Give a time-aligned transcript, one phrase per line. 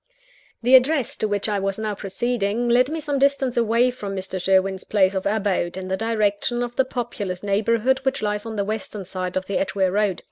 [0.63, 4.41] The address to which I was now proceeding, led me some distance away from Mr.
[4.41, 8.65] Sherwin's place of abode, in the direction of the populous neighbourhood which lies on the
[8.65, 10.19] western side of the Edgeware Road.